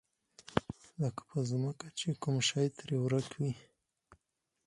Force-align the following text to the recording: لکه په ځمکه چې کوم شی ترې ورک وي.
لکه 1.01 1.21
په 1.29 1.37
ځمکه 1.49 1.87
چې 1.99 2.07
کوم 2.21 2.37
شی 2.49 2.67
ترې 2.77 2.95
ورک 3.03 3.29
وي. 3.41 3.53